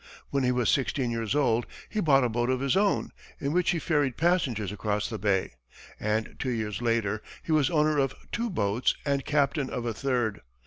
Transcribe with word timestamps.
When 0.31 0.43
he 0.43 0.51
was 0.51 0.71
sixteen 0.71 1.11
years 1.11 1.35
old, 1.35 1.67
he 1.87 1.99
bought 1.99 2.23
a 2.23 2.29
boat 2.29 2.49
of 2.49 2.59
his 2.59 2.75
own, 2.75 3.11
in 3.39 3.51
which 3.53 3.69
he 3.69 3.77
ferried 3.77 4.17
passengers 4.17 4.71
across 4.71 5.07
the 5.07 5.19
bay, 5.19 5.53
and 5.99 6.37
two 6.39 6.49
years 6.49 6.81
later 6.81 7.21
he 7.43 7.51
was 7.51 7.69
owner 7.69 7.99
of 7.99 8.15
two 8.31 8.49
boats 8.49 8.95
and 9.05 9.23
captain 9.23 9.69
of 9.69 9.85
a 9.85 9.93
third. 9.93 10.41